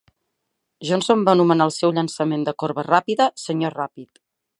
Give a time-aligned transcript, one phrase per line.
[0.91, 3.71] Johnson va anomenar el seu llançament de corba ràpida "Sr.
[3.77, 4.23] Ràpid".